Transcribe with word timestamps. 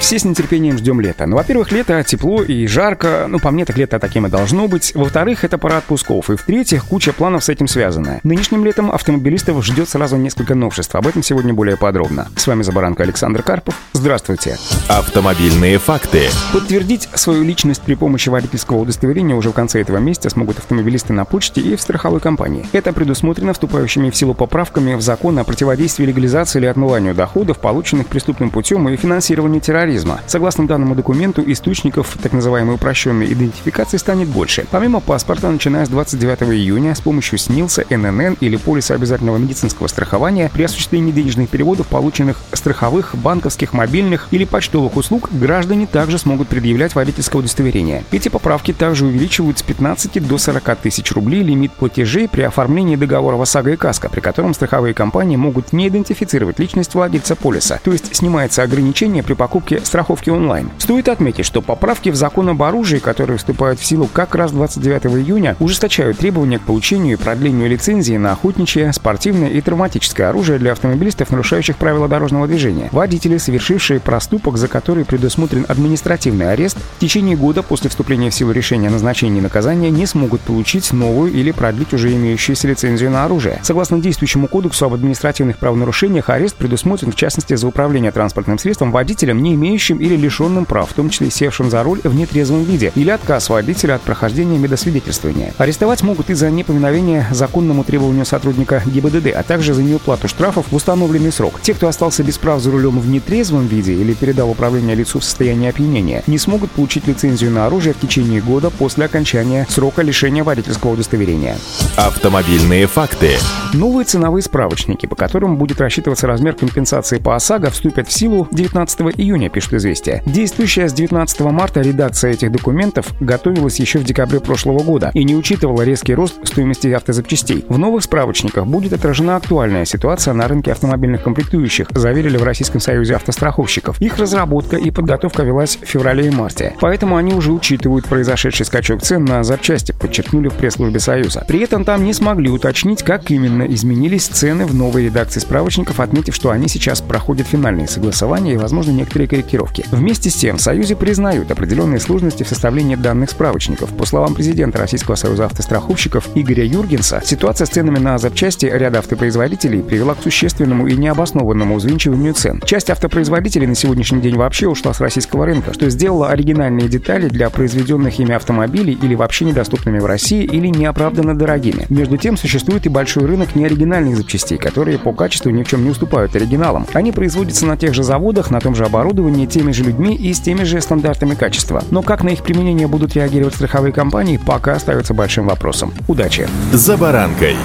Все 0.00 0.18
с 0.18 0.24
нетерпением 0.24 0.78
ждем 0.78 1.00
лета. 1.00 1.26
Ну, 1.26 1.36
во-первых, 1.36 1.72
лето 1.72 2.02
тепло 2.02 2.42
и 2.42 2.66
жарко. 2.66 3.26
Ну, 3.28 3.40
по 3.40 3.50
мне, 3.50 3.64
так 3.64 3.76
лето 3.76 3.98
таким 3.98 4.26
и 4.26 4.30
должно 4.30 4.68
быть. 4.68 4.92
Во-вторых, 4.94 5.44
это 5.44 5.58
пора 5.58 5.78
отпусков. 5.78 6.30
И 6.30 6.36
в-третьих, 6.36 6.86
куча 6.86 7.12
планов 7.12 7.44
с 7.44 7.48
этим 7.48 7.66
связана. 7.66 8.20
Нынешним 8.22 8.64
летом 8.64 8.90
автомобилистов 8.90 9.62
ждет 9.64 9.88
сразу 9.88 10.16
несколько 10.16 10.54
новшеств. 10.54 10.94
Об 10.94 11.08
этом 11.08 11.22
сегодня 11.22 11.52
более 11.52 11.76
подробно. 11.76 12.28
С 12.36 12.46
вами 12.46 12.62
Забаранка 12.62 13.02
Александр 13.02 13.42
Карпов. 13.42 13.74
Здравствуйте. 13.92 14.56
Автомобильные 14.88 15.78
факты. 15.78 16.28
Подтвердить 16.52 17.08
свою 17.14 17.42
личность 17.42 17.82
при 17.82 17.94
помощи 17.94 18.28
водительского 18.28 18.78
удостоверения 18.78 19.34
уже 19.34 19.50
в 19.50 19.54
конце 19.54 19.80
этого 19.82 19.98
месяца 19.98 20.30
смогут 20.30 20.58
автомобилисты 20.58 21.12
на 21.12 21.24
почте 21.24 21.60
и 21.60 21.76
в 21.76 21.82
страховой 21.82 22.20
компании. 22.20 22.66
Это 22.72 22.92
предусмотрено 22.92 23.52
вступающими 23.52 24.10
в 24.10 24.16
силу 24.16 24.32
поправками 24.32 24.94
в 24.94 25.02
закон 25.02 25.38
о 25.38 25.44
противодействии 25.44 26.06
легализации 26.06 26.60
или 26.60 26.66
отмыванию 26.66 27.14
доходов, 27.14 27.58
полученных 27.58 28.06
преступным 28.06 28.50
путем 28.50 28.88
и 28.88 28.96
финансированию 28.96 29.48
уровня 29.48 29.60
терроризма. 29.88 30.20
Согласно 30.26 30.66
данному 30.66 30.94
документу, 30.94 31.42
источников 31.46 32.16
так 32.22 32.32
называемой 32.32 32.74
упрощенной 32.74 33.32
идентификации 33.32 33.96
станет 33.96 34.28
больше. 34.28 34.66
Помимо 34.70 35.00
паспорта, 35.00 35.50
начиная 35.50 35.86
с 35.86 35.88
29 35.88 36.42
июня, 36.54 36.94
с 36.94 37.00
помощью 37.00 37.38
СНИЛСа, 37.38 37.86
ННН 37.90 38.36
или 38.40 38.56
полиса 38.56 38.94
обязательного 38.94 39.38
медицинского 39.38 39.86
страхования 39.86 40.50
при 40.52 40.64
осуществлении 40.64 41.12
денежных 41.12 41.48
переводов, 41.48 41.86
полученных 41.86 42.38
страховых, 42.52 43.14
банковских, 43.14 43.72
мобильных 43.72 44.28
или 44.30 44.44
почтовых 44.44 44.96
услуг, 44.96 45.30
граждане 45.32 45.86
также 45.86 46.18
смогут 46.18 46.48
предъявлять 46.48 46.94
водительское 46.94 47.40
удостоверение. 47.40 48.04
Эти 48.12 48.28
поправки 48.28 48.72
также 48.72 49.06
увеличивают 49.06 49.58
с 49.58 49.62
15 49.62 50.26
до 50.26 50.38
40 50.38 50.76
тысяч 50.76 51.12
рублей 51.12 51.42
лимит 51.42 51.72
платежей 51.72 52.28
при 52.28 52.42
оформлении 52.42 52.96
договора 52.96 53.40
ОСАГО 53.40 53.72
и 53.72 53.76
КАСКО, 53.76 54.10
при 54.10 54.20
котором 54.20 54.54
страховые 54.54 54.92
компании 54.92 55.36
могут 55.36 55.72
не 55.72 55.88
идентифицировать 55.88 56.58
личность 56.58 56.94
владельца 56.94 57.36
полиса, 57.36 57.80
то 57.82 57.92
есть 57.92 58.14
снимается 58.14 58.62
ограничение 58.62 59.22
при 59.22 59.34
покупке 59.34 59.77
покупки 59.78 59.88
страховки 59.88 60.30
онлайн. 60.30 60.70
Стоит 60.78 61.08
отметить, 61.08 61.44
что 61.44 61.62
поправки 61.62 62.10
в 62.10 62.14
закон 62.14 62.48
об 62.48 62.62
оружии, 62.62 62.98
которые 62.98 63.38
вступают 63.38 63.80
в 63.80 63.84
силу 63.84 64.08
как 64.12 64.34
раз 64.34 64.52
29 64.52 65.06
июня, 65.06 65.56
ужесточают 65.60 66.18
требования 66.18 66.58
к 66.58 66.62
получению 66.62 67.14
и 67.14 67.20
продлению 67.20 67.68
лицензии 67.68 68.16
на 68.16 68.32
охотничье, 68.32 68.92
спортивное 68.92 69.48
и 69.48 69.60
травматическое 69.60 70.28
оружие 70.28 70.58
для 70.58 70.72
автомобилистов, 70.72 71.30
нарушающих 71.30 71.76
правила 71.76 72.08
дорожного 72.08 72.46
движения. 72.46 72.88
Водители, 72.92 73.38
совершившие 73.38 74.00
проступок, 74.00 74.56
за 74.56 74.68
который 74.68 75.04
предусмотрен 75.04 75.64
административный 75.68 76.52
арест, 76.52 76.78
в 76.96 77.00
течение 77.00 77.36
года 77.36 77.62
после 77.62 77.90
вступления 77.90 78.30
в 78.30 78.34
силу 78.34 78.52
решения 78.52 78.88
о 78.88 78.92
назначении 78.92 79.40
наказания 79.40 79.90
не 79.90 80.06
смогут 80.06 80.40
получить 80.40 80.92
новую 80.92 81.32
или 81.32 81.50
продлить 81.50 81.92
уже 81.92 82.12
имеющуюся 82.12 82.68
лицензию 82.68 83.10
на 83.10 83.24
оружие. 83.24 83.60
Согласно 83.62 84.00
действующему 84.00 84.48
кодексу 84.48 84.86
об 84.86 84.94
административных 84.94 85.58
правонарушениях, 85.58 86.30
арест 86.30 86.56
предусмотрен 86.56 87.12
в 87.12 87.16
частности 87.16 87.54
за 87.54 87.66
управление 87.66 88.12
транспортным 88.12 88.58
средством 88.58 88.92
водителем 88.92 89.42
не 89.42 89.54
имеющим 89.54 89.67
или 89.76 90.16
лишенным 90.16 90.64
прав, 90.64 90.90
в 90.90 90.94
том 90.94 91.10
числе 91.10 91.30
севшим 91.30 91.70
за 91.70 91.82
руль 91.82 92.00
в 92.02 92.14
нетрезвом 92.14 92.64
виде, 92.64 92.92
или 92.94 93.10
отказ 93.10 93.48
водителя 93.48 93.96
от 93.96 94.02
прохождения 94.02 94.58
медосвидетельствования. 94.58 95.54
Арестовать 95.58 96.02
могут 96.02 96.30
из-за 96.30 96.50
неповиновения 96.50 97.28
законному 97.32 97.84
требованию 97.84 98.24
сотрудника 98.24 98.82
ГИБДД, 98.86 99.28
а 99.34 99.42
также 99.42 99.74
за 99.74 99.82
неуплату 99.82 100.28
штрафов 100.28 100.66
в 100.70 100.74
установленный 100.74 101.32
срок. 101.32 101.60
Те, 101.62 101.74
кто 101.74 101.88
остался 101.88 102.22
без 102.22 102.38
прав 102.38 102.60
за 102.60 102.70
рулем 102.70 102.98
в 102.98 103.08
нетрезвом 103.08 103.66
виде 103.66 103.94
или 103.94 104.14
передал 104.14 104.50
управление 104.50 104.94
лицу 104.94 105.20
в 105.20 105.24
состоянии 105.24 105.68
опьянения, 105.68 106.22
не 106.26 106.38
смогут 106.38 106.70
получить 106.70 107.06
лицензию 107.06 107.50
на 107.50 107.66
оружие 107.66 107.94
в 107.94 108.00
течение 108.00 108.40
года 108.40 108.70
после 108.70 109.04
окончания 109.04 109.66
срока 109.68 110.02
лишения 110.02 110.44
водительского 110.44 110.92
удостоверения. 110.92 111.56
Автомобильные 111.96 112.86
факты. 112.86 113.36
Новые 113.74 114.06
ценовые 114.06 114.42
справочники, 114.42 115.04
по 115.04 115.14
которым 115.14 115.58
будет 115.58 115.78
рассчитываться 115.80 116.26
размер 116.26 116.54
компенсации 116.54 117.18
по 117.18 117.36
ОСАГО, 117.36 117.70
вступят 117.70 118.08
в 118.08 118.12
силу 118.12 118.48
19 118.50 119.00
июня 119.18 119.50
пишет 119.50 119.74
«Известия». 119.74 120.22
Действующая 120.24 120.88
с 120.88 120.94
19 120.94 121.40
марта 121.40 121.82
редакция 121.82 122.32
этих 122.32 122.50
документов 122.50 123.12
готовилась 123.20 123.78
еще 123.78 123.98
в 123.98 124.04
декабре 124.04 124.40
прошлого 124.40 124.82
года 124.82 125.10
и 125.12 125.22
не 125.22 125.36
учитывала 125.36 125.82
резкий 125.82 126.14
рост 126.14 126.46
стоимости 126.46 126.88
автозапчастей. 126.88 127.66
В 127.68 127.78
новых 127.78 128.04
справочниках 128.04 128.66
будет 128.66 128.94
отражена 128.94 129.36
актуальная 129.36 129.84
ситуация 129.84 130.32
на 130.32 130.48
рынке 130.48 130.72
автомобильных 130.72 131.22
комплектующих, 131.22 131.88
заверили 131.90 132.38
в 132.38 132.44
Российском 132.44 132.80
союзе 132.80 133.16
автостраховщиков. 133.16 134.00
Их 134.00 134.16
разработка 134.16 134.76
и 134.76 134.90
подготовка 134.90 135.42
велась 135.42 135.76
в 135.76 135.84
феврале 135.84 136.28
и 136.28 136.30
марте. 136.30 136.74
Поэтому 136.80 137.16
они 137.16 137.34
уже 137.34 137.52
учитывают 137.52 138.06
произошедший 138.06 138.64
скачок 138.64 139.02
цен 139.02 139.26
на 139.26 139.44
запчасти, 139.44 139.92
подчеркнули 139.92 140.48
в 140.48 140.54
пресс-службе 140.54 141.00
Союза. 141.00 141.44
При 141.46 141.60
этом 141.60 141.84
там 141.84 142.04
не 142.04 142.14
смогли 142.14 142.48
уточнить, 142.48 143.02
как 143.02 143.30
именно 143.30 143.57
изменились 143.66 144.26
цены 144.26 144.66
в 144.66 144.74
новой 144.74 145.06
редакции 145.06 145.40
справочников, 145.40 146.00
отметив, 146.00 146.34
что 146.34 146.50
они 146.50 146.68
сейчас 146.68 147.00
проходят 147.00 147.46
финальные 147.46 147.88
согласования 147.88 148.54
и, 148.54 148.56
возможно, 148.56 148.90
некоторые 148.90 149.28
корректировки. 149.28 149.84
Вместе 149.90 150.30
с 150.30 150.34
тем, 150.34 150.58
в 150.58 150.62
Союзе 150.62 150.96
признают 150.96 151.50
определенные 151.50 152.00
сложности 152.00 152.42
в 152.42 152.48
составлении 152.48 152.96
данных 152.96 153.30
справочников. 153.30 153.90
По 153.96 154.06
словам 154.06 154.34
президента 154.34 154.78
Российского 154.78 155.14
союза 155.14 155.46
автостраховщиков 155.46 156.28
Игоря 156.34 156.64
Юргенса, 156.64 157.22
ситуация 157.24 157.66
с 157.66 157.70
ценами 157.70 157.98
на 157.98 158.18
запчасти 158.18 158.66
ряда 158.66 158.98
автопроизводителей 158.98 159.82
привела 159.82 160.14
к 160.14 160.22
существенному 160.22 160.86
и 160.86 160.96
необоснованному 160.96 161.76
взвинчиванию 161.76 162.34
цен. 162.34 162.62
Часть 162.64 162.90
автопроизводителей 162.90 163.66
на 163.66 163.74
сегодняшний 163.74 164.20
день 164.20 164.36
вообще 164.36 164.68
ушла 164.68 164.92
с 164.92 165.00
российского 165.00 165.46
рынка, 165.46 165.72
что 165.72 165.88
сделало 165.90 166.28
оригинальные 166.28 166.88
детали 166.88 167.28
для 167.28 167.50
произведенных 167.50 168.18
ими 168.18 168.34
автомобилей 168.34 168.98
или 169.00 169.14
вообще 169.14 169.44
недоступными 169.44 169.98
в 169.98 170.06
России 170.06 170.44
или 170.44 170.68
неоправданно 170.68 171.36
дорогими. 171.36 171.86
Между 171.88 172.16
тем, 172.16 172.36
существует 172.36 172.86
и 172.86 172.88
большой 172.88 173.26
рынок 173.26 173.47
неоригинальных 173.54 174.16
запчастей, 174.16 174.58
которые 174.58 174.98
по 174.98 175.12
качеству 175.12 175.50
ни 175.50 175.62
в 175.62 175.68
чем 175.68 175.84
не 175.84 175.90
уступают 175.90 176.34
оригиналам. 176.36 176.86
Они 176.92 177.12
производятся 177.12 177.66
на 177.66 177.76
тех 177.76 177.94
же 177.94 178.02
заводах, 178.02 178.50
на 178.50 178.60
том 178.60 178.74
же 178.74 178.84
оборудовании, 178.84 179.46
теми 179.46 179.72
же 179.72 179.84
людьми 179.84 180.14
и 180.14 180.32
с 180.32 180.40
теми 180.40 180.64
же 180.64 180.80
стандартами 180.80 181.34
качества. 181.34 181.82
Но 181.90 182.02
как 182.02 182.24
на 182.24 182.30
их 182.30 182.42
применение 182.42 182.86
будут 182.86 183.14
реагировать 183.14 183.54
страховые 183.54 183.92
компании, 183.92 184.40
пока 184.44 184.74
остается 184.74 185.14
большим 185.14 185.46
вопросом. 185.46 185.92
Удачи! 186.06 186.48
За 186.72 186.96
баранкой! 186.96 187.56